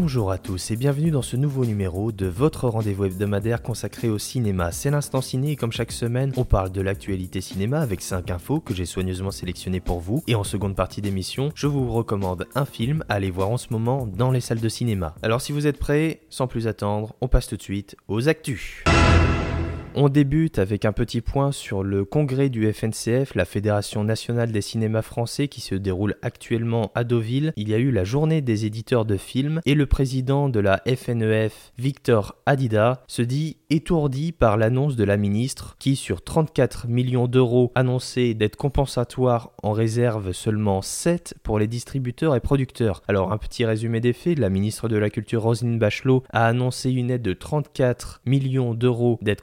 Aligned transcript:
Bonjour 0.00 0.30
à 0.30 0.38
tous 0.38 0.70
et 0.70 0.76
bienvenue 0.76 1.10
dans 1.10 1.22
ce 1.22 1.34
nouveau 1.34 1.64
numéro 1.64 2.12
de 2.12 2.26
votre 2.26 2.68
rendez-vous 2.68 3.06
hebdomadaire 3.06 3.62
consacré 3.62 4.08
au 4.08 4.16
cinéma. 4.16 4.70
C'est 4.70 4.92
l'instant 4.92 5.20
ciné 5.20 5.50
et 5.50 5.56
comme 5.56 5.72
chaque 5.72 5.90
semaine, 5.90 6.32
on 6.36 6.44
parle 6.44 6.70
de 6.70 6.80
l'actualité 6.80 7.40
cinéma 7.40 7.80
avec 7.80 8.00
5 8.00 8.30
infos 8.30 8.60
que 8.60 8.74
j'ai 8.74 8.86
soigneusement 8.86 9.32
sélectionnées 9.32 9.80
pour 9.80 9.98
vous. 9.98 10.22
Et 10.28 10.36
en 10.36 10.44
seconde 10.44 10.76
partie 10.76 11.02
d'émission, 11.02 11.50
je 11.56 11.66
vous 11.66 11.92
recommande 11.92 12.46
un 12.54 12.64
film 12.64 13.02
à 13.08 13.14
aller 13.14 13.32
voir 13.32 13.50
en 13.50 13.56
ce 13.56 13.66
moment 13.70 14.06
dans 14.06 14.30
les 14.30 14.40
salles 14.40 14.60
de 14.60 14.68
cinéma. 14.68 15.16
Alors 15.20 15.40
si 15.40 15.50
vous 15.50 15.66
êtes 15.66 15.80
prêts, 15.80 16.20
sans 16.30 16.46
plus 16.46 16.68
attendre, 16.68 17.16
on 17.20 17.26
passe 17.26 17.48
tout 17.48 17.56
de 17.56 17.62
suite 17.62 17.96
aux 18.06 18.28
actus. 18.28 18.84
On 20.00 20.08
débute 20.08 20.60
avec 20.60 20.84
un 20.84 20.92
petit 20.92 21.20
point 21.20 21.50
sur 21.50 21.82
le 21.82 22.04
congrès 22.04 22.50
du 22.50 22.72
FNCF, 22.72 23.34
la 23.34 23.44
Fédération 23.44 24.04
nationale 24.04 24.52
des 24.52 24.60
cinémas 24.60 25.02
français 25.02 25.48
qui 25.48 25.60
se 25.60 25.74
déroule 25.74 26.14
actuellement 26.22 26.92
à 26.94 27.02
Deauville. 27.02 27.52
Il 27.56 27.68
y 27.68 27.74
a 27.74 27.78
eu 27.78 27.90
la 27.90 28.04
journée 28.04 28.40
des 28.40 28.64
éditeurs 28.64 29.04
de 29.04 29.16
films 29.16 29.60
et 29.66 29.74
le 29.74 29.86
président 29.86 30.48
de 30.48 30.60
la 30.60 30.80
FNEF, 30.86 31.72
e 31.76 31.82
Victor 31.82 32.36
Adida, 32.46 33.02
se 33.08 33.22
dit 33.22 33.56
étourdi 33.70 34.30
par 34.30 34.56
l'annonce 34.56 34.94
de 34.94 35.02
la 35.02 35.16
ministre 35.16 35.74
qui, 35.80 35.96
sur 35.96 36.22
34 36.22 36.86
millions 36.86 37.26
d'euros 37.26 37.72
annoncés 37.74 38.34
d'être 38.34 38.54
compensatoires, 38.54 39.50
en 39.64 39.72
réserve 39.72 40.30
seulement 40.30 40.80
7 40.80 41.34
pour 41.42 41.58
les 41.58 41.66
distributeurs 41.66 42.36
et 42.36 42.40
producteurs. 42.40 43.02
Alors 43.08 43.32
un 43.32 43.38
petit 43.38 43.64
résumé 43.64 43.98
des 43.98 44.12
faits, 44.12 44.38
la 44.38 44.48
ministre 44.48 44.88
de 44.88 44.96
la 44.96 45.10
Culture 45.10 45.42
Roselyne 45.42 45.80
Bachelot 45.80 46.22
a 46.30 46.46
annoncé 46.46 46.92
une 46.92 47.10
aide 47.10 47.22
de 47.22 47.32
34 47.32 48.20
millions 48.26 48.74
d'euros 48.74 49.18
d'aide 49.22 49.40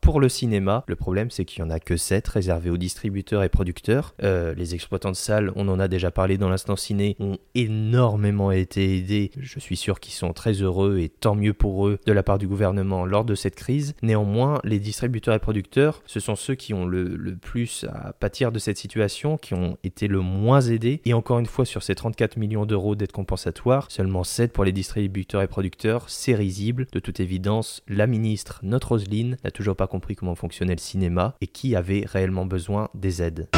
pour 0.00 0.20
le 0.20 0.28
cinéma. 0.28 0.84
Le 0.86 0.96
problème, 0.96 1.30
c'est 1.30 1.44
qu'il 1.44 1.62
n'y 1.62 1.70
en 1.70 1.74
a 1.74 1.80
que 1.80 1.96
7 1.96 2.26
réservés 2.28 2.70
aux 2.70 2.76
distributeurs 2.76 3.42
et 3.42 3.48
producteurs. 3.48 4.14
Euh, 4.22 4.54
les 4.54 4.74
exploitants 4.74 5.10
de 5.10 5.16
salles, 5.16 5.52
on 5.56 5.68
en 5.68 5.78
a 5.78 5.88
déjà 5.88 6.10
parlé 6.10 6.38
dans 6.38 6.48
l'instant 6.48 6.76
ciné, 6.76 7.16
ont 7.20 7.38
énormément 7.54 8.50
été 8.50 8.96
aidés. 8.96 9.30
Je 9.38 9.58
suis 9.58 9.76
sûr 9.76 10.00
qu'ils 10.00 10.14
sont 10.14 10.32
très 10.32 10.52
heureux 10.54 10.98
et 10.98 11.08
tant 11.08 11.34
mieux 11.34 11.54
pour 11.54 11.86
eux 11.86 11.98
de 12.04 12.12
la 12.12 12.22
part 12.22 12.38
du 12.38 12.48
gouvernement 12.48 13.04
lors 13.04 13.24
de 13.24 13.34
cette 13.34 13.54
crise. 13.54 13.94
Néanmoins, 14.02 14.60
les 14.64 14.78
distributeurs 14.78 15.34
et 15.34 15.38
producteurs, 15.38 16.02
ce 16.06 16.20
sont 16.20 16.36
ceux 16.36 16.54
qui 16.54 16.74
ont 16.74 16.86
le, 16.86 17.36
plus 17.40 17.84
à 17.92 18.12
pâtir 18.12 18.52
de 18.52 18.58
cette 18.58 18.78
situation, 18.78 19.36
qui 19.36 19.54
ont 19.54 19.76
été 19.84 20.08
le 20.08 20.20
moins 20.20 20.60
aidés. 20.60 21.00
Et 21.04 21.14
encore 21.14 21.38
une 21.38 21.46
fois, 21.46 21.64
sur 21.64 21.82
ces 21.82 21.94
34 21.94 22.36
millions 22.36 22.66
d'euros 22.66 22.94
d'aide 22.94 23.12
compensatoire, 23.12 23.90
seulement 23.90 24.24
7 24.24 24.52
pour 24.52 24.64
les 24.64 24.72
distributeurs 24.72 25.42
et 25.42 25.46
producteurs, 25.46 26.08
c'est 26.08 26.34
risible. 26.34 26.86
De 26.92 26.98
toute 26.98 27.20
évidence, 27.20 27.82
la 27.88 28.06
ministre, 28.06 28.60
notre 28.62 28.92
Roselyne, 28.92 29.31
n'a 29.44 29.50
toujours 29.50 29.76
pas 29.76 29.86
compris 29.86 30.16
comment 30.16 30.34
fonctionnait 30.34 30.74
le 30.74 30.80
cinéma 30.80 31.34
et 31.40 31.46
qui 31.46 31.76
avait 31.76 32.04
réellement 32.06 32.46
besoin 32.46 32.88
des 32.94 33.22
aides. 33.22 33.48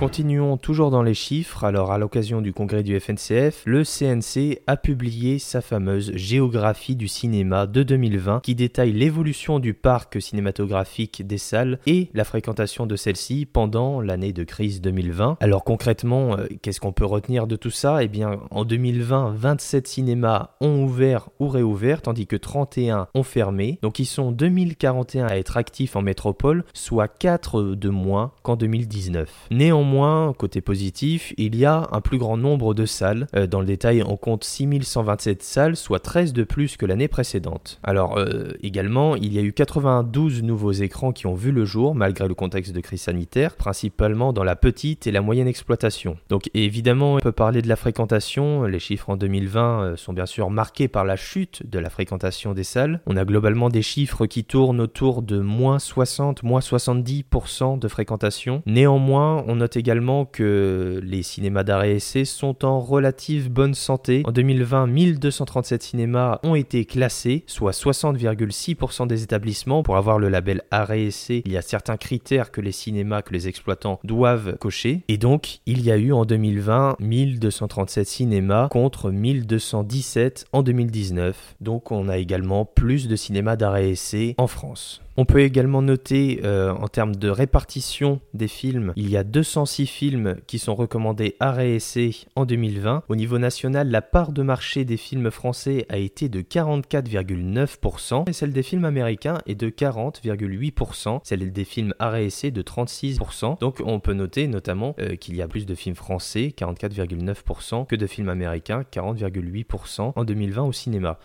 Continuons 0.00 0.56
toujours 0.56 0.90
dans 0.90 1.04
les 1.04 1.14
chiffres. 1.14 1.62
Alors, 1.62 1.92
à 1.92 1.98
l'occasion 1.98 2.40
du 2.40 2.52
congrès 2.52 2.82
du 2.82 2.98
FNCF, 2.98 3.62
le 3.64 3.84
CNC 3.84 4.60
a 4.66 4.76
publié 4.76 5.38
sa 5.38 5.60
fameuse 5.60 6.12
géographie 6.16 6.96
du 6.96 7.06
cinéma 7.06 7.68
de 7.68 7.84
2020 7.84 8.40
qui 8.42 8.56
détaille 8.56 8.92
l'évolution 8.92 9.60
du 9.60 9.72
parc 9.72 10.20
cinématographique 10.20 11.24
des 11.24 11.38
salles 11.38 11.78
et 11.86 12.10
la 12.12 12.24
fréquentation 12.24 12.86
de 12.86 12.96
celles-ci 12.96 13.46
pendant 13.46 14.00
l'année 14.00 14.32
de 14.32 14.42
crise 14.42 14.80
2020. 14.80 15.36
Alors, 15.40 15.62
concrètement, 15.62 16.38
euh, 16.38 16.46
qu'est-ce 16.60 16.80
qu'on 16.80 16.92
peut 16.92 17.06
retenir 17.06 17.46
de 17.46 17.54
tout 17.54 17.70
ça? 17.70 18.02
Eh 18.02 18.08
bien, 18.08 18.40
en 18.50 18.64
2020, 18.64 19.32
27 19.36 19.86
cinémas 19.86 20.50
ont 20.60 20.82
ouvert 20.82 21.28
ou 21.38 21.48
réouvert, 21.48 22.02
tandis 22.02 22.26
que 22.26 22.36
31 22.36 23.06
ont 23.14 23.22
fermé. 23.22 23.78
Donc, 23.80 24.00
ils 24.00 24.06
sont 24.06 24.32
2041 24.32 25.28
à 25.28 25.36
être 25.36 25.56
actifs 25.56 25.94
en 25.94 26.02
métropole, 26.02 26.64
soit 26.74 27.08
4 27.08 27.62
de 27.76 27.88
moins 27.88 28.32
qu'en 28.42 28.56
2019. 28.56 29.46
Néanmoins, 29.52 29.83
Néanmoins, 29.84 30.32
côté 30.32 30.62
positif, 30.62 31.34
il 31.36 31.54
y 31.56 31.66
a 31.66 31.88
un 31.92 32.00
plus 32.00 32.16
grand 32.16 32.38
nombre 32.38 32.72
de 32.72 32.86
salles. 32.86 33.26
Euh, 33.36 33.46
dans 33.46 33.60
le 33.60 33.66
détail, 33.66 34.02
on 34.02 34.16
compte 34.16 34.42
6127 34.42 35.42
salles, 35.42 35.76
soit 35.76 35.98
13 35.98 36.32
de 36.32 36.42
plus 36.42 36.78
que 36.78 36.86
l'année 36.86 37.06
précédente. 37.06 37.80
Alors 37.82 38.16
euh, 38.16 38.52
également, 38.62 39.14
il 39.14 39.34
y 39.34 39.38
a 39.38 39.42
eu 39.42 39.52
92 39.52 40.42
nouveaux 40.42 40.72
écrans 40.72 41.12
qui 41.12 41.26
ont 41.26 41.34
vu 41.34 41.52
le 41.52 41.66
jour 41.66 41.94
malgré 41.94 42.26
le 42.28 42.34
contexte 42.34 42.72
de 42.72 42.80
crise 42.80 43.02
sanitaire, 43.02 43.56
principalement 43.56 44.32
dans 44.32 44.42
la 44.42 44.56
petite 44.56 45.06
et 45.06 45.12
la 45.12 45.20
moyenne 45.20 45.48
exploitation. 45.48 46.16
Donc 46.30 46.48
évidemment, 46.54 47.16
on 47.16 47.18
peut 47.18 47.30
parler 47.30 47.60
de 47.60 47.68
la 47.68 47.76
fréquentation. 47.76 48.62
Les 48.64 48.78
chiffres 48.78 49.10
en 49.10 49.18
2020 49.18 49.82
euh, 49.82 49.96
sont 49.96 50.14
bien 50.14 50.26
sûr 50.26 50.48
marqués 50.48 50.88
par 50.88 51.04
la 51.04 51.16
chute 51.16 51.68
de 51.68 51.78
la 51.78 51.90
fréquentation 51.90 52.54
des 52.54 52.64
salles. 52.64 53.02
On 53.06 53.18
a 53.18 53.26
globalement 53.26 53.68
des 53.68 53.82
chiffres 53.82 54.24
qui 54.24 54.44
tournent 54.44 54.80
autour 54.80 55.20
de 55.20 55.40
moins 55.40 55.78
60, 55.78 56.42
moins 56.42 56.60
70% 56.60 57.78
de 57.78 57.88
fréquentation. 57.88 58.62
Néanmoins, 58.64 59.44
on 59.46 59.56
note 59.56 59.73
également 59.76 60.24
que 60.24 61.00
les 61.02 61.22
cinémas 61.22 61.64
d'arrêt 61.64 61.96
essai 61.96 62.24
sont 62.24 62.64
en 62.64 62.80
relative 62.80 63.50
bonne 63.50 63.74
santé. 63.74 64.22
En 64.24 64.32
2020, 64.32 64.86
1237 64.86 65.82
cinémas 65.82 66.38
ont 66.42 66.54
été 66.54 66.84
classés, 66.84 67.44
soit 67.46 67.72
60,6% 67.72 69.06
des 69.06 69.22
établissements. 69.22 69.82
Pour 69.82 69.96
avoir 69.96 70.18
le 70.18 70.28
label 70.28 70.62
arrêt 70.70 71.04
essai, 71.04 71.42
il 71.44 71.52
y 71.52 71.56
a 71.56 71.62
certains 71.62 71.96
critères 71.96 72.50
que 72.50 72.60
les 72.60 72.72
cinémas, 72.72 73.22
que 73.22 73.32
les 73.32 73.48
exploitants 73.48 74.00
doivent 74.04 74.56
cocher. 74.58 75.02
Et 75.08 75.18
donc, 75.18 75.58
il 75.66 75.82
y 75.82 75.90
a 75.90 75.96
eu 75.96 76.12
en 76.12 76.24
2020 76.24 76.96
1237 77.00 78.06
cinémas 78.06 78.68
contre 78.68 79.10
1217 79.10 80.46
en 80.52 80.62
2019. 80.62 81.56
Donc, 81.60 81.92
on 81.92 82.08
a 82.08 82.18
également 82.18 82.64
plus 82.64 83.08
de 83.08 83.16
cinémas 83.16 83.56
d'arrêt 83.56 83.90
essai 83.90 84.34
en 84.38 84.46
France. 84.46 85.03
On 85.16 85.24
peut 85.24 85.40
également 85.40 85.80
noter 85.80 86.40
euh, 86.44 86.72
en 86.72 86.88
termes 86.88 87.14
de 87.14 87.28
répartition 87.28 88.20
des 88.32 88.48
films, 88.48 88.92
il 88.96 89.08
y 89.08 89.16
a 89.16 89.22
206 89.22 89.86
films 89.86 90.36
qui 90.48 90.58
sont 90.58 90.74
recommandés 90.74 91.36
à 91.38 91.52
réessai 91.52 92.16
en 92.34 92.44
2020. 92.46 93.04
Au 93.08 93.14
niveau 93.14 93.38
national, 93.38 93.90
la 93.90 94.02
part 94.02 94.32
de 94.32 94.42
marché 94.42 94.84
des 94.84 94.96
films 94.96 95.30
français 95.30 95.86
a 95.88 95.98
été 95.98 96.28
de 96.28 96.40
44,9% 96.40 98.28
et 98.28 98.32
celle 98.32 98.52
des 98.52 98.64
films 98.64 98.84
américains 98.84 99.38
est 99.46 99.54
de 99.54 99.68
40,8%, 99.68 101.20
celle 101.22 101.52
des 101.52 101.64
films 101.64 101.94
à 102.00 102.10
réessai 102.10 102.50
de 102.50 102.62
36%. 102.62 103.60
Donc 103.60 103.80
on 103.84 104.00
peut 104.00 104.14
noter 104.14 104.48
notamment 104.48 104.96
euh, 104.98 105.14
qu'il 105.14 105.36
y 105.36 105.42
a 105.42 105.48
plus 105.48 105.64
de 105.64 105.76
films 105.76 105.94
français, 105.94 106.52
44,9%, 106.56 107.86
que 107.86 107.94
de 107.94 108.06
films 108.08 108.30
américains, 108.30 108.82
40,8% 108.92 110.12
en 110.16 110.24
2020 110.24 110.62
au 110.64 110.72
cinéma. 110.72 111.18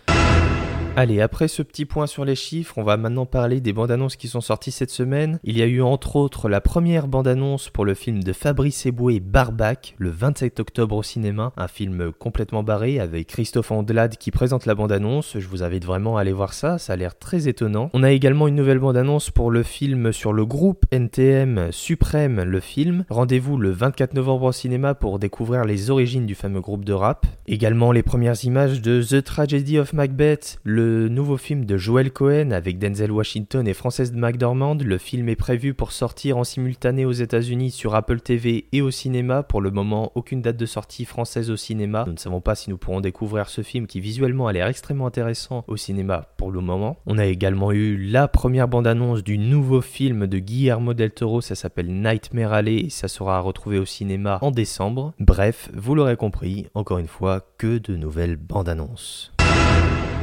Allez, 1.02 1.22
après 1.22 1.48
ce 1.48 1.62
petit 1.62 1.86
point 1.86 2.08
sur 2.08 2.26
les 2.26 2.36
chiffres, 2.36 2.78
on 2.78 2.84
va 2.84 2.98
maintenant 2.98 3.26
parler 3.26 3.62
des 3.62 3.72
bandes 3.72 3.90
annonces 3.90 4.18
qui 4.18 4.28
sont 4.28 4.42
sorties 4.42 4.72
cette 4.72 4.90
semaine. 4.90 5.40
Il 5.46 5.58
y 5.58 5.62
a 5.62 5.66
eu 5.66 5.82
entre 5.82 6.18
autres 6.18 6.50
la 6.50 6.60
première 6.60 7.08
bande 7.08 7.30
annonce 7.30 7.70
pour 7.70 7.86
le 7.86 7.94
film 7.94 8.22
de 8.22 8.34
Fabrice 8.34 8.86
Eboué 8.86 9.22
Barbac, 9.22 9.96
le 9.98 10.10
27 10.10 10.60
octobre 10.60 10.98
au 10.98 11.02
cinéma, 11.02 11.54
un 11.56 11.70
film 11.70 12.12
complètement 12.12 12.64
barré 12.64 13.00
avec 13.00 13.28
Christophe 13.28 13.72
Andelade 13.72 14.18
qui 14.18 14.30
présente 14.30 14.66
la 14.66 14.76
bande 14.76 14.92
annonce. 14.92 15.40
Je 15.40 15.48
vous 15.48 15.64
invite 15.64 15.86
vraiment 15.86 16.18
à 16.18 16.22
aller 16.22 16.34
voir 16.34 16.52
ça, 16.52 16.78
ça 16.78 16.92
a 16.92 16.96
l'air 16.98 17.18
très 17.18 17.48
étonnant. 17.48 17.90
On 17.94 18.04
a 18.04 18.12
également 18.12 18.50
une 18.50 18.56
nouvelle 18.56 18.80
bande 18.80 18.98
annonce 18.98 19.32
pour 19.32 19.52
le 19.52 19.64
film 19.64 20.12
sur 20.12 20.34
le 20.34 20.46
groupe 20.46 20.84
NTM 20.92 21.72
Suprême, 21.72 22.44
le 22.44 22.60
film. 22.60 23.06
Rendez-vous 23.10 23.56
le 23.56 23.70
24 23.70 24.16
novembre 24.16 24.48
au 24.48 24.52
cinéma 24.52 24.96
pour 24.96 25.18
découvrir 25.18 25.64
les 25.64 25.92
origines 25.92 26.26
du 26.26 26.36
fameux 26.36 26.60
groupe 26.60 26.84
de 26.84 26.92
rap. 26.92 27.26
Également 27.48 27.94
les 27.94 28.04
premières 28.04 28.44
images 28.44 28.82
de 28.82 29.02
The 29.02 29.24
Tragedy 29.24 29.80
of 29.80 29.94
Macbeth, 29.94 30.60
le 30.66 30.89
nouveau 30.90 31.38
film 31.38 31.66
de 31.66 31.78
Joel 31.78 32.12
Cohen 32.12 32.52
avec 32.52 32.80
Denzel 32.80 33.12
Washington 33.12 33.68
et 33.68 33.74
Frances 33.74 34.12
McDormand. 34.14 34.76
Le 34.76 34.98
film 34.98 35.30
est 35.30 35.36
prévu 35.36 35.74
pour 35.74 35.92
sortir 35.92 36.38
en 36.38 36.44
simultané 36.44 37.06
aux 37.06 37.12
États-Unis 37.12 37.72
sur 37.72 37.96
Apple 37.96 38.20
TV 38.20 38.68
et 38.72 38.82
au 38.82 38.92
cinéma. 38.92 39.44
Pour 39.44 39.62
le 39.62 39.72
moment, 39.72 40.12
aucune 40.16 40.42
date 40.42 40.58
de 40.58 40.66
sortie 40.66 41.06
française 41.06 41.52
au 41.52 41.58
cinéma. 41.58 42.04
Nous 42.08 42.14
ne 42.14 42.18
savons 42.18 42.42
pas 42.42 42.56
si 42.56 42.70
nous 42.70 42.78
pourrons 42.78 43.02
découvrir 43.02 43.50
ce 43.50 43.62
film 43.62 43.88
qui 43.88 44.00
visuellement 44.00 44.48
a 44.48 44.54
l'air 44.54 44.68
extrêmement 44.68 45.08
intéressant 45.08 45.64
au 45.68 45.78
cinéma 45.78 46.28
pour 46.38 46.52
le 46.52 46.62
moment. 46.62 46.98
On 47.06 47.18
a 47.18 47.26
également 47.26 47.72
eu 47.72 47.98
la 47.98 48.28
première 48.28 48.68
bande-annonce 48.68 49.24
du 49.24 49.38
nouveau 49.38 49.82
film 49.82 50.28
de 50.28 50.40
Guillermo 50.40 50.94
del 50.94 51.12
Toro. 51.12 51.42
Ça 51.42 51.56
s'appelle 51.56 51.92
Nightmare 52.02 52.54
Alley 52.54 52.86
et 52.86 52.90
ça 52.90 53.08
sera 53.08 53.38
à 53.38 53.40
retrouver 53.40 53.80
au 53.80 53.86
cinéma 53.86 54.40
en 54.42 54.52
décembre. 54.52 55.14
Bref, 55.20 55.70
vous 55.74 55.96
l'aurez 55.96 56.18
compris, 56.18 56.68
encore 56.74 56.98
une 56.98 57.08
fois, 57.08 57.42
que 57.58 57.78
de 57.78 57.96
nouvelles 57.96 58.38
bandes-annonces. 58.38 59.32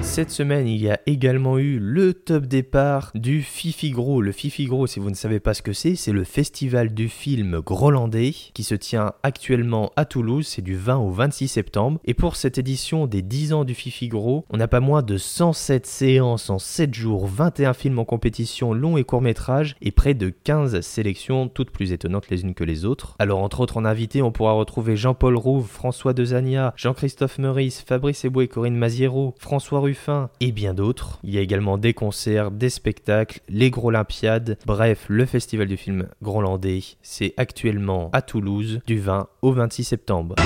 Cette 0.06 0.30
semaine, 0.30 0.66
il 0.66 0.78
y 0.78 0.88
a 0.88 0.98
également 1.04 1.58
eu 1.58 1.78
le 1.78 2.14
top 2.14 2.46
départ 2.46 3.10
du 3.14 3.42
Fifigro. 3.42 4.22
Le 4.22 4.32
Fifigro, 4.32 4.86
si 4.86 4.98
vous 4.98 5.10
ne 5.10 5.14
savez 5.14 5.40
pas 5.40 5.52
ce 5.52 5.60
que 5.60 5.74
c'est, 5.74 5.94
c'est 5.94 6.12
le 6.12 6.24
festival 6.24 6.94
du 6.94 7.10
film 7.10 7.60
grolandais 7.60 8.32
qui 8.54 8.64
se 8.64 8.74
tient 8.74 9.12
actuellement 9.22 9.92
à 9.96 10.06
Toulouse. 10.06 10.46
C'est 10.46 10.62
du 10.62 10.74
20 10.74 10.96
au 10.96 11.10
26 11.10 11.48
septembre. 11.48 12.00
Et 12.06 12.14
pour 12.14 12.36
cette 12.36 12.56
édition 12.56 13.06
des 13.06 13.20
10 13.20 13.52
ans 13.52 13.64
du 13.64 13.74
Fifigro, 13.74 14.46
on 14.48 14.56
n'a 14.56 14.68
pas 14.68 14.80
moins 14.80 15.02
de 15.02 15.18
107 15.18 15.84
séances 15.84 16.48
en 16.48 16.58
7 16.58 16.94
jours, 16.94 17.26
21 17.26 17.74
films 17.74 17.98
en 17.98 18.06
compétition 18.06 18.72
long 18.72 18.96
et 18.96 19.04
court 19.04 19.20
métrage 19.20 19.76
et 19.82 19.90
près 19.90 20.14
de 20.14 20.30
15 20.30 20.80
sélections, 20.80 21.48
toutes 21.48 21.70
plus 21.70 21.92
étonnantes 21.92 22.30
les 22.30 22.40
unes 22.40 22.54
que 22.54 22.64
les 22.64 22.86
autres. 22.86 23.16
Alors, 23.18 23.40
entre 23.40 23.60
autres, 23.60 23.76
en 23.76 23.84
invité, 23.84 24.22
on 24.22 24.32
pourra 24.32 24.52
retrouver 24.52 24.96
Jean-Paul 24.96 25.36
Rouve, 25.36 25.68
François 25.68 26.14
Dezania, 26.14 26.72
Jean-Christophe 26.76 27.38
Meurice, 27.38 27.82
Fabrice 27.82 28.24
Eboué, 28.24 28.48
Corinne 28.48 28.76
Maziero, 28.76 29.34
François 29.38 29.80
Ruffin 29.80 29.95
et 30.40 30.52
bien 30.52 30.74
d'autres. 30.74 31.18
Il 31.22 31.34
y 31.34 31.38
a 31.38 31.40
également 31.40 31.78
des 31.78 31.94
concerts, 31.94 32.50
des 32.50 32.70
spectacles, 32.70 33.40
les 33.48 33.70
Gros 33.70 33.88
Olympiades, 33.88 34.58
bref, 34.66 35.06
le 35.08 35.26
festival 35.26 35.68
du 35.68 35.76
film 35.76 36.08
grolandais, 36.22 36.80
c'est 37.02 37.34
actuellement 37.36 38.10
à 38.12 38.22
Toulouse 38.22 38.80
du 38.86 38.98
20 38.98 39.28
au 39.42 39.52
26 39.52 39.84
septembre. 39.84 40.36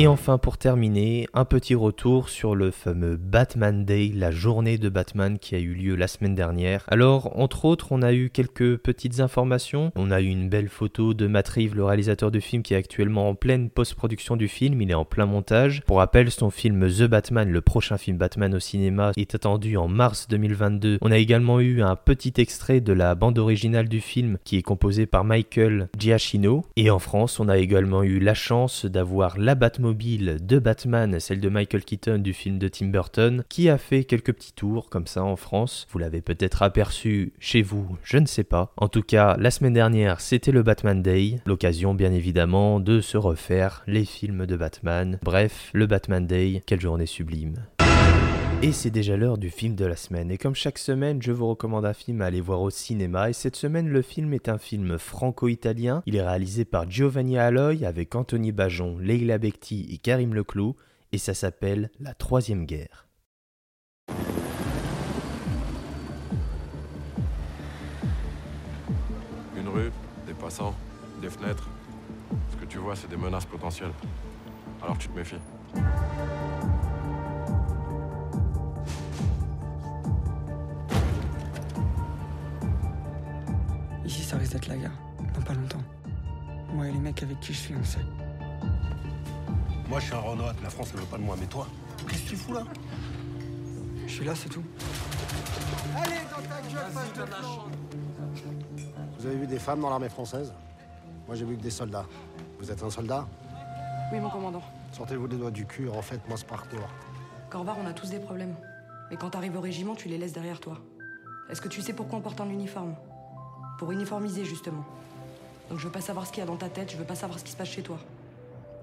Et 0.00 0.06
enfin, 0.06 0.38
pour 0.38 0.58
terminer, 0.58 1.26
un 1.34 1.44
petit 1.44 1.74
retour 1.74 2.28
sur 2.28 2.54
le 2.54 2.70
fameux 2.70 3.16
Batman 3.16 3.84
Day, 3.84 4.12
la 4.14 4.30
journée 4.30 4.78
de 4.78 4.88
Batman 4.88 5.40
qui 5.40 5.56
a 5.56 5.58
eu 5.58 5.74
lieu 5.74 5.96
la 5.96 6.06
semaine 6.06 6.36
dernière. 6.36 6.84
Alors, 6.86 7.36
entre 7.36 7.64
autres, 7.64 7.88
on 7.90 8.02
a 8.02 8.12
eu 8.12 8.30
quelques 8.30 8.76
petites 8.76 9.18
informations. 9.18 9.90
On 9.96 10.12
a 10.12 10.20
eu 10.20 10.26
une 10.26 10.48
belle 10.48 10.68
photo 10.68 11.14
de 11.14 11.26
Matt 11.26 11.48
Reeves, 11.48 11.74
le 11.74 11.82
réalisateur 11.82 12.30
du 12.30 12.40
film, 12.40 12.62
qui 12.62 12.74
est 12.74 12.76
actuellement 12.76 13.28
en 13.28 13.34
pleine 13.34 13.70
post-production 13.70 14.36
du 14.36 14.46
film. 14.46 14.80
Il 14.80 14.92
est 14.92 14.94
en 14.94 15.04
plein 15.04 15.26
montage. 15.26 15.82
Pour 15.84 15.96
rappel, 15.96 16.30
son 16.30 16.50
film 16.50 16.88
The 16.88 17.08
Batman, 17.08 17.50
le 17.50 17.60
prochain 17.60 17.98
film 17.98 18.18
Batman 18.18 18.54
au 18.54 18.60
cinéma, 18.60 19.10
est 19.16 19.34
attendu 19.34 19.76
en 19.76 19.88
mars 19.88 20.28
2022. 20.28 20.98
On 21.02 21.10
a 21.10 21.18
également 21.18 21.58
eu 21.58 21.82
un 21.82 21.96
petit 21.96 22.34
extrait 22.36 22.80
de 22.80 22.92
la 22.92 23.16
bande 23.16 23.40
originale 23.40 23.88
du 23.88 24.00
film 24.00 24.38
qui 24.44 24.58
est 24.58 24.62
composée 24.62 25.06
par 25.06 25.24
Michael 25.24 25.88
Giacchino. 25.98 26.64
Et 26.76 26.88
en 26.88 27.00
France, 27.00 27.40
on 27.40 27.48
a 27.48 27.58
également 27.58 28.04
eu 28.04 28.20
la 28.20 28.34
chance 28.34 28.86
d'avoir 28.86 29.36
la 29.38 29.56
De 29.92 30.58
Batman, 30.58 31.18
celle 31.18 31.40
de 31.40 31.48
Michael 31.48 31.84
Keaton 31.84 32.18
du 32.18 32.32
film 32.32 32.58
de 32.58 32.68
Tim 32.68 32.86
Burton, 32.86 33.44
qui 33.48 33.68
a 33.68 33.78
fait 33.78 34.04
quelques 34.04 34.32
petits 34.34 34.52
tours 34.52 34.90
comme 34.90 35.06
ça 35.06 35.22
en 35.22 35.36
France. 35.36 35.86
Vous 35.90 35.98
l'avez 35.98 36.20
peut-être 36.20 36.62
aperçu 36.62 37.32
chez 37.38 37.62
vous, 37.62 37.96
je 38.02 38.18
ne 38.18 38.26
sais 38.26 38.44
pas. 38.44 38.72
En 38.76 38.88
tout 38.88 39.02
cas, 39.02 39.36
la 39.38 39.50
semaine 39.50 39.72
dernière, 39.72 40.20
c'était 40.20 40.52
le 40.52 40.62
Batman 40.62 41.02
Day, 41.02 41.36
l'occasion 41.46 41.94
bien 41.94 42.12
évidemment 42.12 42.80
de 42.80 43.00
se 43.00 43.16
refaire 43.16 43.82
les 43.86 44.04
films 44.04 44.46
de 44.46 44.56
Batman. 44.56 45.18
Bref, 45.22 45.70
le 45.72 45.86
Batman 45.86 46.26
Day, 46.26 46.62
quelle 46.66 46.80
journée 46.80 47.06
sublime. 47.06 47.54
Et 48.60 48.72
c'est 48.72 48.90
déjà 48.90 49.16
l'heure 49.16 49.38
du 49.38 49.50
film 49.50 49.76
de 49.76 49.84
la 49.84 49.94
semaine. 49.94 50.32
Et 50.32 50.36
comme 50.36 50.56
chaque 50.56 50.78
semaine, 50.78 51.22
je 51.22 51.30
vous 51.30 51.46
recommande 51.46 51.86
un 51.86 51.92
film 51.92 52.20
à 52.20 52.26
aller 52.26 52.40
voir 52.40 52.60
au 52.60 52.70
cinéma. 52.70 53.30
Et 53.30 53.32
cette 53.32 53.54
semaine, 53.54 53.88
le 53.88 54.02
film 54.02 54.34
est 54.34 54.48
un 54.48 54.58
film 54.58 54.98
franco-italien. 54.98 56.02
Il 56.06 56.16
est 56.16 56.22
réalisé 56.22 56.64
par 56.64 56.90
Giovanni 56.90 57.38
Aloy 57.38 57.84
avec 57.84 58.16
Anthony 58.16 58.50
Bajon, 58.50 58.98
Leila 58.98 59.38
Bekti 59.38 59.88
et 59.92 59.98
Karim 59.98 60.34
Leclou. 60.34 60.74
Et 61.12 61.18
ça 61.18 61.34
s'appelle 61.34 61.88
La 62.00 62.14
Troisième 62.14 62.66
Guerre. 62.66 63.06
Une 69.56 69.68
rue, 69.68 69.92
des 70.26 70.34
passants, 70.34 70.74
des 71.22 71.30
fenêtres. 71.30 71.70
Ce 72.50 72.56
que 72.56 72.64
tu 72.64 72.78
vois, 72.78 72.96
c'est 72.96 73.08
des 73.08 73.16
menaces 73.16 73.46
potentielles. 73.46 73.92
Alors 74.82 74.98
tu 74.98 75.08
te 75.08 75.16
méfies. 75.16 75.36
Ça 84.28 84.36
risque 84.36 84.52
d'être 84.52 84.68
la 84.68 84.76
guerre. 84.76 84.92
Dans 85.34 85.40
pas 85.40 85.54
longtemps. 85.54 85.82
Moi 86.74 86.86
et 86.86 86.92
les 86.92 86.98
mecs 86.98 87.22
avec 87.22 87.40
qui 87.40 87.54
je 87.54 87.58
suis, 87.58 87.74
on 87.74 87.82
sait. 87.82 88.04
Moi, 89.88 90.00
je 90.00 90.04
suis 90.04 90.14
un 90.14 90.18
Renoir. 90.18 90.54
La 90.62 90.68
France, 90.68 90.90
elle 90.92 91.00
veut 91.00 91.06
pas 91.06 91.16
de 91.16 91.22
moi. 91.22 91.34
Mais 91.40 91.46
toi, 91.46 91.66
qu'est-ce 92.06 92.24
que 92.24 92.28
tu 92.28 92.36
fous 92.36 92.52
là? 92.52 92.64
Je 94.06 94.12
suis 94.12 94.24
là, 94.26 94.34
c'est 94.34 94.50
tout. 94.50 94.62
Vous 99.18 99.26
avez 99.26 99.36
vu 99.36 99.46
des 99.46 99.58
femmes 99.58 99.80
dans 99.80 99.88
l'armée 99.88 100.10
française? 100.10 100.52
Moi, 101.26 101.34
j'ai 101.34 101.46
vu 101.46 101.56
que 101.56 101.62
des 101.62 101.70
soldats. 101.70 102.04
Vous 102.58 102.70
êtes 102.70 102.82
un 102.82 102.90
soldat? 102.90 103.26
Oui, 104.12 104.20
mon 104.20 104.28
commandant. 104.28 104.62
Sortez-vous 104.92 105.26
les 105.26 105.38
doigts 105.38 105.50
du 105.50 105.64
cul, 105.64 105.88
en 105.88 106.02
fait, 106.02 106.20
moi, 106.28 106.36
ce 106.36 106.44
parcours. 106.44 106.88
Corvar, 107.48 107.76
on 107.82 107.86
a 107.86 107.94
tous 107.94 108.10
des 108.10 108.20
problèmes. 108.20 108.56
Mais 109.10 109.16
quand 109.16 109.30
t'arrives 109.30 109.56
au 109.56 109.62
régiment, 109.62 109.94
tu 109.94 110.08
les 110.08 110.18
laisses 110.18 110.34
derrière 110.34 110.60
toi. 110.60 110.76
Est-ce 111.48 111.62
que 111.62 111.68
tu 111.68 111.80
sais 111.80 111.94
pourquoi 111.94 112.18
on 112.18 112.20
porte 112.20 112.42
un 112.42 112.50
uniforme? 112.50 112.94
Pour 113.78 113.92
uniformiser, 113.92 114.44
justement. 114.44 114.84
Donc 115.70 115.78
je 115.78 115.84
veux 115.84 115.92
pas 115.92 116.00
savoir 116.00 116.26
ce 116.26 116.32
qu'il 116.32 116.40
y 116.40 116.42
a 116.42 116.46
dans 116.46 116.56
ta 116.56 116.68
tête, 116.68 116.90
je 116.90 116.96
veux 116.96 117.04
pas 117.04 117.14
savoir 117.14 117.38
ce 117.38 117.44
qui 117.44 117.52
se 117.52 117.56
passe 117.56 117.68
chez 117.68 117.82
toi. 117.82 117.98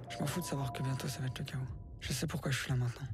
Je 0.09 0.17
m'en 0.19 0.25
fous 0.25 0.41
de 0.41 0.45
savoir 0.45 0.71
que 0.71 0.83
bientôt 0.83 1.07
ça 1.07 1.19
va 1.19 1.27
être 1.27 1.39
le 1.39 1.45
chaos. 1.45 1.59
Je 1.99 2.13
sais 2.13 2.27
pourquoi 2.27 2.51
je 2.51 2.59
suis 2.59 2.69
là 2.69 2.77
maintenant. 2.77 3.07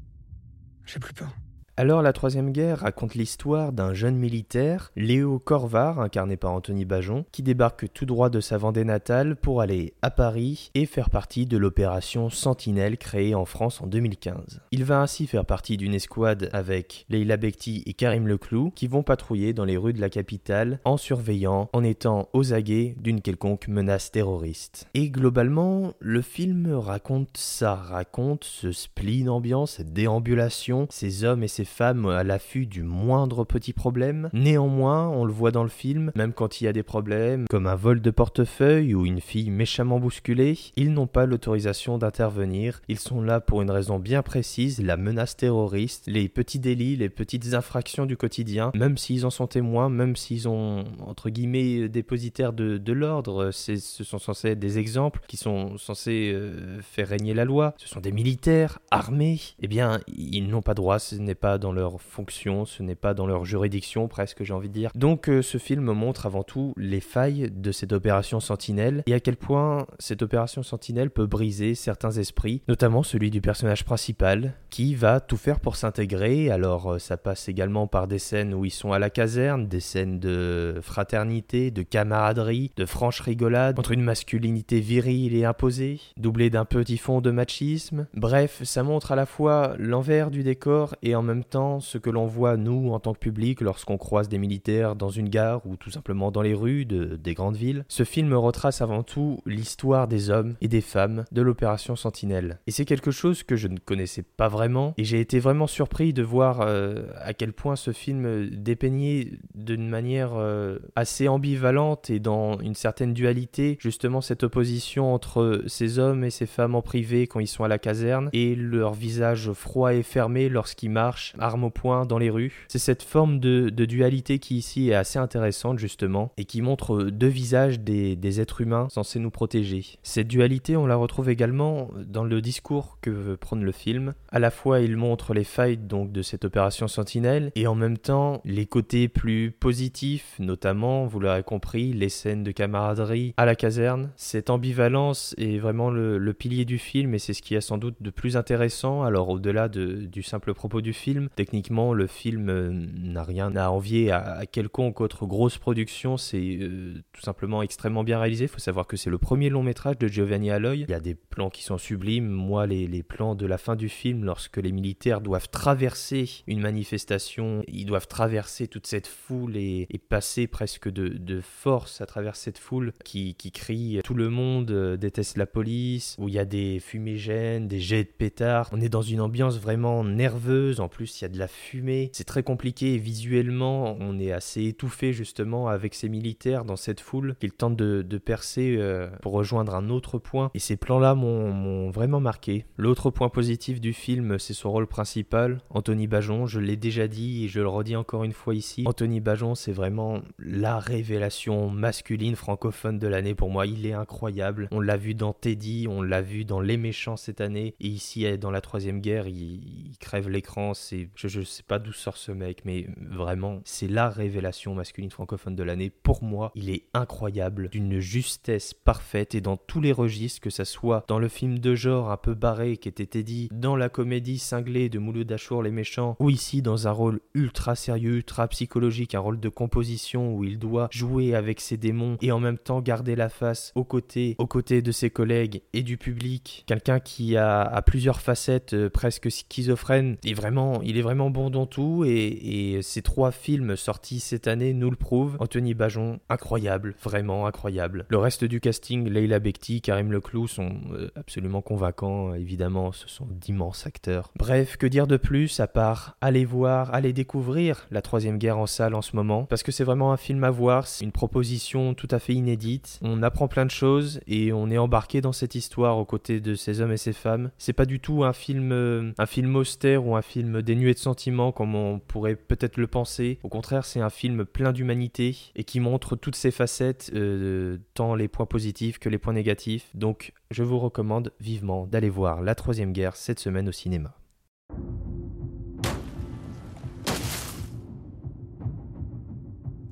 J'ai 0.86 1.00
plus 1.00 1.14
peur. 1.14 1.30
Alors 1.78 2.02
la 2.02 2.12
Troisième 2.12 2.52
Guerre 2.52 2.80
raconte 2.80 3.16
l'histoire 3.16 3.72
d'un 3.72 3.94
jeune 3.94 4.18
militaire, 4.18 4.92
Léo 4.98 5.40
Corvar, 5.40 6.02
incarné 6.02 6.36
par 6.36 6.52
Anthony 6.52 6.84
Bajon, 6.84 7.26
qui 7.32 7.44
débarque 7.44 7.92
tout 7.94 8.06
droit 8.06 8.30
de 8.30 8.42
sa 8.42 8.58
Vendée 8.58 8.84
natale 8.84 9.38
pour 9.38 9.62
aller 9.62 9.94
à 10.02 10.12
Paris 10.12 10.70
et 10.76 10.86
faire 10.86 11.10
partie 11.10 11.46
de 11.46 11.58
l'opération 11.58 12.30
Sentinelle 12.30 12.98
créée 12.98 13.36
en 13.36 13.46
France 13.46 13.82
en 13.82 13.88
2015. 13.88 14.60
Il 14.72 14.84
va 14.84 15.00
ainsi 15.00 15.28
faire 15.28 15.46
partie 15.46 15.78
d'une 15.78 15.94
escouade 15.94 16.50
avec 16.52 17.06
Leila 17.10 17.38
Bekti 17.38 17.84
et 17.86 17.94
Karim 17.94 18.28
Leclou 18.28 18.72
qui 18.76 18.88
vont 18.88 19.02
patrouiller 19.02 19.54
dans 19.54 19.66
les 19.66 19.78
rues 19.78 19.94
de 19.94 20.02
la 20.02 20.10
capitale 20.10 20.80
en 20.84 20.98
surveillant, 20.98 21.70
en 21.72 21.84
étant 21.84 22.28
aux 22.34 22.54
aguets 22.54 22.96
d'une 23.00 23.22
quelconque 23.22 23.70
menace 23.70 24.12
terroriste. 24.12 24.88
Et 24.94 25.10
globalement, 25.10 25.94
le 26.00 26.22
film 26.22 26.74
raconte 26.74 27.38
ça, 27.38 27.76
raconte 27.76 28.44
ce 28.44 28.74
spleen 28.74 29.30
ambiance, 29.30 29.78
cette 29.78 29.94
déambulation, 29.94 30.88
ces 30.90 31.24
hommes 31.24 31.44
et 31.44 31.48
ces 31.48 31.61
femmes 31.66 32.06
à 32.08 32.24
l'affût 32.24 32.66
du 32.66 32.84
moindre 32.84 33.44
petit 33.44 33.74
problème. 33.74 34.30
Néanmoins, 34.34 35.08
on 35.10 35.26
le 35.26 35.34
voit 35.34 35.52
dans 35.52 35.64
le 35.64 35.70
film, 35.70 36.12
même 36.16 36.34
quand 36.34 36.62
il 36.62 36.66
y 36.66 36.68
a 36.68 36.74
des 36.74 36.84
problèmes, 36.84 37.46
comme 37.50 37.68
un 37.68 37.76
vol 37.76 38.02
de 38.02 38.12
portefeuille 38.12 38.94
ou 38.96 39.06
une 39.06 39.22
fille 39.22 39.50
méchamment 39.50 40.00
bousculée, 40.00 40.58
ils 40.76 40.94
n'ont 40.94 41.08
pas 41.08 41.26
l'autorisation 41.26 41.98
d'intervenir. 41.98 42.82
Ils 42.88 43.00
sont 43.00 43.22
là 43.22 43.40
pour 43.40 43.62
une 43.62 43.72
raison 43.72 44.00
bien 44.00 44.22
précise, 44.22 44.82
la 44.82 44.98
menace 44.98 45.38
terroriste, 45.38 46.08
les 46.08 46.30
petits 46.30 46.60
délits, 46.60 46.96
les 46.96 47.10
petites 47.10 47.54
infractions 47.54 48.06
du 48.06 48.18
quotidien, 48.18 48.72
même 48.76 48.98
s'ils 48.98 49.26
en 49.26 49.30
sont 49.30 49.48
témoins, 49.48 49.90
même 49.90 50.16
s'ils 50.16 50.48
ont, 50.48 50.84
entre 51.00 51.30
guillemets, 51.30 51.90
dépositaires 51.90 52.54
de, 52.54 52.92
l'ordre, 52.92 53.52
ce 53.52 53.78
sont 53.78 54.20
censés 54.20 54.50
être 54.50 54.60
des 54.60 54.78
exemples 54.78 55.22
qui 55.28 55.38
sont 55.38 55.78
censés 55.78 56.32
euh, 56.34 56.82
faire 56.82 57.08
régner 57.08 57.34
la 57.34 57.46
loi. 57.46 57.74
Ce 57.78 57.88
sont 57.88 58.02
des 58.02 58.12
militaires 58.12 58.80
armés. 58.92 59.40
Eh 59.62 59.68
bien, 59.68 60.00
ils 60.08 60.48
n'ont 60.48 60.62
pas 60.62 60.74
droit, 60.74 61.00
ce 61.00 61.16
n'est 61.16 61.36
pas 61.36 61.51
dans 61.58 61.72
leur 61.72 62.02
fonction, 62.02 62.66
ce 62.66 62.84
n'est 62.84 62.96
pas 62.96 63.14
dans 63.14 63.28
leur 63.28 63.46
juridiction 63.46 64.08
presque 64.08 64.44
j'ai 64.44 64.54
envie 64.54 64.70
de 64.70 64.74
dire. 64.74 64.92
Donc 64.96 65.30
euh, 65.30 65.42
ce 65.42 65.58
film 65.58 65.92
montre 65.92 66.26
avant 66.26 66.44
tout 66.44 66.74
les 66.78 67.00
failles 67.00 67.50
de 67.52 67.72
cette 67.72 67.94
opération 67.94 68.40
Sentinelle 68.40 69.04
et 69.06 69.14
à 69.14 69.20
quel 69.20 69.38
point 69.38 69.86
cette 70.00 70.22
opération 70.22 70.64
Sentinelle 70.64 71.10
peut 71.10 71.26
briser 71.26 71.76
certains 71.76 72.12
esprits, 72.12 72.62
notamment 72.68 73.04
celui 73.04 73.30
du 73.30 73.42
personnage 73.42 73.86
principal 73.86 74.54
qui 74.70 74.96
va 74.96 75.20
tout 75.20 75.38
faire 75.38 75.60
pour 75.60 75.76
s'intégrer. 75.76 76.50
Alors 76.50 76.94
euh, 76.94 77.00
ça 77.00 77.18
passe 77.18 77.50
également 77.50 77.88
par 77.88 78.08
des 78.08 78.20
scènes 78.20 78.54
où 78.54 78.66
ils 78.66 78.72
sont 78.72 78.92
à 78.92 79.00
la 79.00 79.10
caserne, 79.10 79.68
des 79.68 79.80
scènes 79.80 80.20
de 80.20 80.80
fraternité, 80.82 81.72
de 81.72 81.82
camaraderie, 81.82 82.72
de 82.76 82.86
franche 82.86 83.20
rigolade 83.22 83.78
entre 83.80 83.92
une 83.92 84.04
masculinité 84.04 84.80
virile 84.80 85.36
et 85.36 85.46
imposée, 85.46 86.00
doublée 86.18 86.50
d'un 86.50 86.66
petit 86.66 86.98
fond 86.98 87.22
de 87.22 87.32
machisme. 87.32 88.08
Bref, 88.14 88.62
ça 88.64 88.84
montre 88.84 89.12
à 89.12 89.16
la 89.16 89.26
fois 89.26 89.76
l'envers 89.78 90.32
du 90.32 90.44
décor 90.44 90.96
et 91.02 91.16
en 91.16 91.22
même 91.22 91.41
temps 91.44 91.80
ce 91.80 91.98
que 91.98 92.10
l'on 92.10 92.26
voit 92.26 92.58
nous 92.58 92.92
en 92.92 93.00
tant 93.00 93.14
que 93.14 93.20
public 93.20 93.62
lorsqu'on 93.62 93.98
croise 93.98 94.30
des 94.30 94.38
militaires 94.38 94.96
dans 94.96 95.10
une 95.10 95.30
gare 95.30 95.66
ou 95.66 95.76
tout 95.76 95.92
simplement 95.92 96.32
dans 96.32 96.42
les 96.42 96.54
rues 96.54 96.86
de, 96.86 97.16
des 97.16 97.34
grandes 97.34 97.56
villes. 97.56 97.86
Ce 97.88 98.04
film 98.04 98.34
retrace 98.34 98.82
avant 98.82 99.04
tout 99.04 99.40
l'histoire 99.46 100.08
des 100.08 100.30
hommes 100.30 100.56
et 100.62 100.68
des 100.68 100.82
femmes 100.82 101.26
de 101.32 101.42
l'opération 101.42 101.96
Sentinelle. 101.96 102.60
Et 102.68 102.72
c'est 102.72 102.86
quelque 102.86 103.12
chose 103.12 103.44
que 103.44 103.56
je 103.56 103.68
ne 103.68 103.78
connaissais 103.78 104.24
pas 104.24 104.48
vraiment 104.48 104.94
et 104.98 105.04
j'ai 105.04 105.20
été 105.20 105.40
vraiment 105.40 105.68
surpris 105.68 106.14
de 106.14 106.24
voir 106.24 106.62
euh, 106.62 107.04
à 107.20 107.34
quel 107.34 107.54
point 107.54 107.76
ce 107.76 107.92
film 107.92 108.50
dépeignait 108.50 109.32
d'une 109.56 109.88
manière 109.88 110.32
euh, 110.36 110.80
assez 110.96 111.28
ambivalente 111.28 112.10
et 112.10 112.20
dans 112.20 112.60
une 112.60 112.76
certaine 112.76 113.14
dualité 113.14 113.78
justement 113.80 114.22
cette 114.22 114.44
opposition 114.44 115.14
entre 115.14 115.64
ces 115.68 116.00
hommes 116.00 116.24
et 116.24 116.30
ces 116.30 116.46
femmes 116.46 116.76
en 116.76 116.82
privé 116.82 117.28
quand 117.28 117.40
ils 117.40 117.48
sont 117.48 117.64
à 117.64 117.68
la 117.68 117.80
caserne 117.80 118.30
et 118.34 118.56
leur 118.56 118.94
visage 118.94 119.52
froid 119.54 119.94
et 119.94 120.04
fermé 120.04 120.50
lorsqu'ils 120.50 120.90
marchent 120.90 121.31
clash, 121.32 121.52
armes 121.52 121.66
au 121.66 121.70
poing 121.70 122.06
dans 122.06 122.18
les 122.18 122.30
rues. 122.30 122.66
C'est 122.68 122.80
cette 122.80 123.04
forme 123.04 123.40
de, 123.40 123.70
dualité 123.70 124.40
qui 124.40 124.58
ici 124.58 124.90
est 124.90 124.94
assez 124.94 125.20
intéressante 125.20 125.80
justement 125.80 126.32
et 126.38 126.46
qui 126.46 126.62
montre 126.62 127.04
deux 127.04 127.28
visages 127.28 127.80
des, 127.80 128.16
des 128.16 128.40
êtres 128.40 128.62
humains 128.62 128.88
censés 128.90 129.20
nous 129.20 129.32
protéger. 129.32 129.84
Cette 130.04 130.28
dualité, 130.28 130.78
on 130.78 130.86
la 130.86 130.96
retrouve 130.96 131.30
également 131.30 131.90
dans 132.06 132.24
le 132.24 132.42
discours 132.42 132.98
que 133.02 133.10
veut 133.10 133.38
prendre 133.38 133.64
le 133.64 133.72
film. 133.72 134.14
À 134.30 134.40
la 134.40 134.52
fois, 134.52 134.82
il 134.82 134.98
montre 134.98 135.34
les 135.34 135.44
failles 135.44 135.78
donc 135.78 136.12
de 136.12 136.22
cette 136.22 136.46
opération 136.46 136.88
Sentinelle 136.88 137.52
et 137.56 137.68
en 137.68 137.76
même 137.76 137.98
temps 137.98 138.42
les 138.46 138.66
côtés 138.66 139.08
plus 139.08 139.52
positifs, 139.52 140.36
notamment, 140.40 141.06
vous 141.06 141.20
l'aurez 141.20 141.44
compris, 141.44 141.94
les 141.94 142.10
scènes 142.10 142.44
de 142.44 142.52
camaraderie 142.52 143.34
à 143.38 143.46
la 143.46 143.56
caserne. 143.56 144.12
Cette 144.16 144.50
ambivalence 144.50 145.36
est 145.38 145.58
vraiment 145.58 145.90
le, 145.90 146.32
pilier 146.34 146.64
du 146.64 146.78
film 146.78 147.14
et 147.14 147.20
c'est 147.20 147.34
ce 147.34 147.42
qui 147.42 147.56
est 147.56 147.62
sans 147.62 147.78
doute 147.78 147.96
de 148.00 148.10
plus 148.10 148.38
intéressant. 148.38 149.04
Alors 149.04 149.30
au-delà 149.30 149.68
du 149.68 150.24
simple 150.24 150.54
propos 150.54 150.82
du 150.82 150.94
film, 150.94 151.21
techniquement 151.36 151.94
le 151.94 152.08
film 152.08 152.50
euh, 152.50 152.72
n'a 152.72 153.24
rien 153.24 153.56
à 153.56 153.70
envier 153.70 154.12
à, 154.12 154.46
quelconque 154.46 155.02
autre 155.02 155.26
grosse 155.26 155.58
production. 155.58 156.18
C'est 156.18 156.58
euh, 156.62 157.02
tout 157.14 157.22
simplement 157.22 157.62
extrêmement 157.62 158.04
bien 158.04 158.20
réalisé. 158.20 158.46
Il 158.46 158.50
faut 158.50 158.60
savoir 158.60 158.88
que 158.88 158.98
c'est 158.98 159.10
le 159.10 159.18
premier 159.18 159.50
long 159.50 159.64
métrage 159.64 159.98
de 159.98 160.08
Giovanni 160.08 160.52
Aloy. 160.52 160.80
Il 160.80 160.90
y 160.90 160.94
a 160.94 161.00
des 161.00 161.16
plans 161.16 161.50
qui 161.50 161.64
sont 161.64 161.78
sublimes. 161.78 162.30
Moi, 162.30 162.68
les, 162.68 163.04
plans 163.04 163.36
de 163.36 163.46
la 163.46 163.58
fin 163.58 163.76
du 163.76 163.90
film, 163.90 164.24
lorsque 164.26 164.58
les 164.58 164.72
militaires 164.72 165.22
doivent 165.22 165.50
traverser 165.50 166.30
une 166.48 166.60
manifestation, 166.60 167.64
ils 167.68 167.86
doivent 167.86 168.08
traverser 168.08 168.68
toute 168.68 168.88
cette 168.88 169.08
foule 169.08 169.58
et, 169.58 169.88
passer 170.10 170.48
presque 170.48 170.90
de, 170.90 171.42
force 171.42 172.02
à 172.02 172.06
travers 172.06 172.36
cette 172.36 172.58
foule 172.58 172.92
qui, 173.06 173.36
qui 173.36 173.52
crie 173.52 174.02
tout 174.04 174.14
le 174.14 174.30
monde 174.30 174.72
euh, 174.72 174.98
déteste 174.98 175.38
la 175.38 175.46
police, 175.46 176.16
où 176.20 176.28
il 176.28 176.34
y 176.34 176.40
a 176.40 176.46
des 176.46 176.80
fumigènes, 176.80 177.68
des 177.68 177.80
jets 177.80 178.04
de 178.04 178.10
pétards. 178.10 178.70
On 178.72 178.82
est 178.82 178.90
dans 178.90 179.02
une 179.02 179.22
ambiance 179.22 179.58
vraiment 179.60 180.04
nerveuse, 180.04 180.80
en 180.80 180.88
plus 180.88 181.11
il 181.20 181.24
y 181.24 181.26
a 181.26 181.30
de 181.30 181.40
la 181.40 181.48
fumée. 181.48 182.10
C'est 182.14 182.24
très 182.24 182.44
compliqué 182.44 182.94
et 182.94 182.98
visuellement 182.98 183.98
on 184.00 184.20
est 184.20 184.32
assez 184.32 184.66
étouffé 184.66 185.14
justement 185.14 185.68
avec 185.68 185.96
ces 185.96 186.10
militaires 186.10 186.66
dans 186.66 186.76
cette 186.76 187.00
foule 187.00 187.36
qu'ils 187.40 187.52
tentent 187.52 187.76
de, 187.76 188.18
percer 188.18 188.76
euh, 188.78 189.10
pour 189.22 189.34
rejoindre 189.34 189.74
un 189.74 189.90
autre 189.90 190.20
point. 190.20 190.52
Et 190.54 190.60
ces 190.60 190.78
plans-là 190.78 191.16
m'ont 191.16 191.90
vraiment 191.90 192.20
marqué. 192.20 192.66
L'autre 192.78 193.10
point 193.10 193.30
positif 193.30 193.82
du 193.82 193.94
film, 193.94 194.38
c'est 194.38 194.54
son 194.54 194.72
rôle 194.72 194.88
principal, 194.88 195.62
Anthony 195.70 196.08
Bajon. 196.08 196.46
Je 196.46 196.60
l'ai 196.60 196.76
déjà 196.76 197.08
dit 197.08 197.46
et 197.46 197.48
je 197.48 197.60
le 197.60 197.68
redis 197.68 197.96
encore 197.96 198.24
une 198.24 198.34
fois 198.34 198.54
ici. 198.54 198.84
Anthony 198.86 199.20
Bajon, 199.20 199.56
c'est 199.56 199.72
vraiment 199.72 200.22
la 200.38 200.80
révélation 200.80 201.70
masculine 201.70 202.36
francophone 202.36 203.00
de 203.00 203.08
l'année 203.08 203.36
pour 203.36 203.50
moi. 203.50 203.66
Il 203.66 203.86
est 203.86 203.94
incroyable. 203.94 204.68
On 204.72 204.80
l'a 204.80 204.98
vu 204.98 205.16
dans 205.16 205.34
Teddy, 205.34 205.88
on 205.90 206.02
l'a 206.02 206.22
vu 206.22 206.46
dans 206.46 206.62
Les 206.62 206.78
Méchants 206.78 207.18
cette 207.18 207.42
année. 207.42 207.76
Et 207.80 207.88
ici, 207.88 208.38
dans 208.38 208.52
la 208.52 208.62
Troisième 208.62 209.02
Guerre, 209.02 209.28
il, 209.28 209.62
crève 210.00 210.30
l'écran. 210.30 210.74
Je, 211.16 211.40
ne 211.40 211.44
sais 211.44 211.64
pas 211.64 211.80
d'où 211.80 211.92
sort 211.92 212.18
ce 212.18 212.32
mec, 212.32 212.64
mais 212.66 212.88
vraiment, 212.98 213.62
c'est 213.66 213.88
la 213.88 214.10
révélation 214.10 214.74
masculine 214.76 215.12
francophone 215.12 215.56
de 215.56 215.64
l'année. 215.64 215.90
Pour 215.90 216.24
moi, 216.24 216.52
il 216.56 216.70
est 216.70 216.86
incroyable, 216.94 217.70
d'une 217.70 218.00
justesse 218.00 218.74
parfaite 218.74 219.36
et 219.36 219.42
dans 219.42 219.58
tous 219.58 219.82
les 219.82 219.92
registres, 219.92 220.42
que 220.42 220.50
ça 220.50 220.66
soit 220.66 221.06
dans 221.08 221.20
le 221.20 221.28
film 221.28 221.60
de 221.60 221.76
genre 221.76 222.12
un 222.12 222.18
peu 222.18 222.34
barré 222.34 222.78
qui 222.78 222.90
était 222.90 223.06
Teddy, 223.06 223.50
dans 223.52 223.76
la 223.76 223.90
comédie 223.90 224.40
cinglée 224.40 224.90
de 224.90 225.00
Mouloud 225.00 225.32
Achour, 225.32 225.64
Les 225.64 225.72
Méchants, 225.72 226.16
ou 226.20 226.30
ici 226.30 226.62
dans 226.62 226.88
un 226.88 226.92
rôle 226.92 227.20
ultra 227.34 227.76
sérieux, 227.76 228.16
ultra 228.16 228.48
psychologique, 228.48 229.16
un 229.16 229.20
rôle 229.20 229.40
de 229.40 229.50
composition 229.50 230.36
où 230.36 230.44
il 230.44 230.60
doit 230.60 230.90
jouer 230.92 231.36
avec 231.36 231.62
ses 231.62 231.78
démons 231.78 232.18
et 232.22 232.32
en 232.32 232.40
même 232.40 232.58
temps 232.58 232.82
garder 232.82 233.16
la 233.16 233.30
face 233.30 233.72
aux 233.76 233.84
côtés, 233.84 234.36
aux 234.38 234.48
côtés 234.48 234.82
de 234.82 234.92
ses 234.92 235.10
collègues 235.10 235.62
et 235.74 235.84
du 235.84 235.98
public. 235.98 236.64
Quelqu'un 236.68 237.00
qui 237.00 237.38
a, 237.38 237.82
plusieurs 237.86 238.22
facettes 238.22 238.74
euh, 238.74 238.90
presque 238.90 239.30
schizophrènes. 239.30 240.18
Et 240.24 240.34
vraiment, 240.34 240.82
il 240.92 240.98
est 240.98 241.02
vraiment 241.02 241.30
bon 241.30 241.50
dans 241.50 241.66
tout 241.66 242.04
et, 242.06 242.80
ces 242.82 243.02
trois 243.02 243.32
films 243.32 243.78
sortis 243.78 244.20
cette 244.20 244.48
année 244.48 244.74
nous 244.74 244.90
le 244.90 244.98
prouvent. 244.98 245.38
Anthony 245.40 245.74
Bajon, 245.74 246.20
incroyable, 246.30 246.96
vraiment 247.02 247.48
incroyable. 247.48 248.06
Le 248.10 248.18
reste 248.18 248.44
du 248.44 248.60
casting, 248.60 249.08
Leila 249.08 249.40
Bekti, 249.40 249.82
Karim 249.82 250.12
Leclou 250.12 250.48
sont 250.48 250.74
euh, 250.92 251.10
absolument 251.16 251.62
convaincants, 251.62 252.34
évidemment, 252.34 252.92
ce 252.92 253.08
sont 253.08 253.28
d'immenses 253.30 253.88
acteurs. 253.88 254.32
Bref, 254.36 254.76
que 254.76 254.86
dire 254.86 255.08
de 255.08 255.16
plus 255.16 255.60
à 255.62 255.68
part 255.68 256.18
aller 256.20 256.44
voir, 256.44 256.94
aller 256.94 257.14
découvrir 257.14 257.88
la 257.92 258.02
troisième 258.02 258.38
guerre 258.38 258.58
en 258.58 258.68
salle 258.68 258.94
en 258.94 259.02
ce 259.02 259.16
moment, 259.16 259.46
parce 259.46 259.64
que 259.64 259.72
c'est 259.72 259.86
vraiment 259.86 260.12
un 260.12 260.18
film 260.18 260.44
à 260.44 260.52
voir, 260.52 260.88
c'est 260.88 261.06
une 261.06 261.14
proposition 261.14 261.94
tout 261.94 262.10
à 262.12 262.20
fait 262.20 262.34
inédite. 262.34 263.00
On 263.02 263.24
apprend 263.24 263.48
plein 263.48 263.66
de 263.66 263.72
choses 263.72 264.20
et 264.28 264.52
on 264.52 264.70
est 264.70 264.78
embarqué 264.78 265.22
dans 265.22 265.32
cette 265.32 265.56
histoire 265.56 265.98
aux 265.98 266.06
côtés 266.06 266.42
de 266.42 266.56
ces 266.56 266.82
hommes 266.82 266.92
et 266.92 266.98
ces 266.98 267.14
femmes. 267.14 267.52
C'est 267.58 267.74
pas 267.74 267.86
du 267.86 268.02
tout 268.02 268.26
un 268.26 268.34
film, 268.34 268.72
euh, 268.74 269.14
un 269.18 269.26
film 269.26 269.56
austère 269.56 270.06
ou 270.06 270.18
un 270.18 270.22
film 270.22 270.62
de 270.90 270.98
sentiments 270.98 271.52
comme 271.52 271.76
on 271.76 272.00
pourrait 272.00 272.36
peut-être 272.36 272.78
le 272.78 272.88
penser. 272.88 273.40
Au 273.44 273.50
contraire, 273.50 273.86
c'est 273.86 274.02
un 274.02 274.10
film 274.10 274.46
plein 274.46 274.72
d'humanité 274.72 275.38
et 275.56 275.64
qui 275.64 275.80
montre 275.80 276.16
toutes 276.16 276.36
ses 276.36 276.52
facettes, 276.52 277.12
euh, 277.14 277.78
tant 277.94 278.16
les 278.16 278.28
points 278.28 278.46
positifs 278.46 279.00
que 279.00 279.10
les 279.10 279.18
points 279.18 279.34
négatifs. 279.34 279.90
Donc, 279.94 280.34
je 280.50 280.64
vous 280.64 280.80
recommande 280.80 281.32
vivement 281.40 281.88
d'aller 281.88 282.10
voir 282.10 282.42
La 282.42 282.56
Troisième 282.56 282.92
Guerre 282.92 283.16
cette 283.16 283.40
semaine 283.40 283.70
au 283.70 283.72
cinéma. 283.72 284.16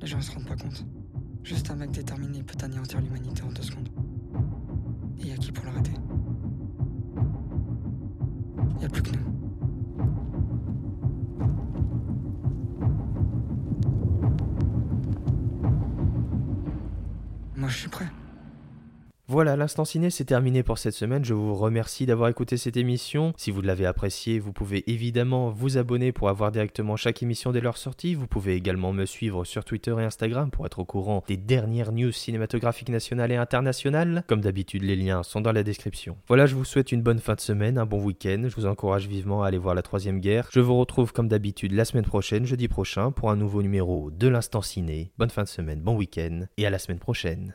Les 0.00 0.06
gens 0.06 0.20
se 0.20 0.32
rendent 0.32 0.46
pas 0.46 0.56
compte. 0.56 0.84
Juste 1.44 1.70
un 1.70 1.76
mec 1.76 1.90
déterminé 1.90 2.42
peut 2.42 2.56
anéantir 2.62 3.00
l'humanité 3.00 3.42
en 3.42 3.52
deux 3.52 3.62
secondes. 3.62 3.88
Voilà, 19.30 19.54
l'instant 19.54 19.84
ciné, 19.84 20.10
c'est 20.10 20.24
terminé 20.24 20.64
pour 20.64 20.78
cette 20.78 20.92
semaine. 20.92 21.24
Je 21.24 21.34
vous 21.34 21.54
remercie 21.54 22.04
d'avoir 22.04 22.28
écouté 22.30 22.56
cette 22.56 22.76
émission. 22.76 23.32
Si 23.36 23.52
vous 23.52 23.62
l'avez 23.62 23.86
appréciée, 23.86 24.40
vous 24.40 24.52
pouvez 24.52 24.82
évidemment 24.90 25.50
vous 25.50 25.78
abonner 25.78 26.10
pour 26.10 26.28
avoir 26.28 26.50
directement 26.50 26.96
chaque 26.96 27.22
émission 27.22 27.52
dès 27.52 27.60
leur 27.60 27.76
sortie. 27.76 28.16
Vous 28.16 28.26
pouvez 28.26 28.56
également 28.56 28.92
me 28.92 29.06
suivre 29.06 29.44
sur 29.44 29.64
Twitter 29.64 29.94
et 30.00 30.02
Instagram 30.02 30.50
pour 30.50 30.66
être 30.66 30.80
au 30.80 30.84
courant 30.84 31.22
des 31.28 31.36
dernières 31.36 31.92
news 31.92 32.10
cinématographiques 32.10 32.88
nationales 32.88 33.30
et 33.30 33.36
internationales. 33.36 34.24
Comme 34.26 34.40
d'habitude, 34.40 34.82
les 34.82 34.96
liens 34.96 35.22
sont 35.22 35.40
dans 35.40 35.52
la 35.52 35.62
description. 35.62 36.16
Voilà, 36.26 36.46
je 36.46 36.56
vous 36.56 36.64
souhaite 36.64 36.90
une 36.90 37.02
bonne 37.02 37.20
fin 37.20 37.36
de 37.36 37.40
semaine, 37.40 37.78
un 37.78 37.86
bon 37.86 38.02
week-end. 38.02 38.42
Je 38.48 38.56
vous 38.56 38.66
encourage 38.66 39.06
vivement 39.06 39.44
à 39.44 39.46
aller 39.46 39.58
voir 39.58 39.76
la 39.76 39.82
troisième 39.82 40.18
guerre. 40.18 40.48
Je 40.50 40.58
vous 40.58 40.76
retrouve 40.76 41.12
comme 41.12 41.28
d'habitude 41.28 41.70
la 41.70 41.84
semaine 41.84 42.04
prochaine, 42.04 42.46
jeudi 42.46 42.66
prochain, 42.66 43.12
pour 43.12 43.30
un 43.30 43.36
nouveau 43.36 43.62
numéro 43.62 44.10
de 44.10 44.26
l'instant 44.26 44.60
ciné. 44.60 45.12
Bonne 45.18 45.30
fin 45.30 45.44
de 45.44 45.48
semaine, 45.48 45.82
bon 45.82 45.94
week-end 45.94 46.46
et 46.56 46.66
à 46.66 46.70
la 46.70 46.80
semaine 46.80 46.98
prochaine. 46.98 47.54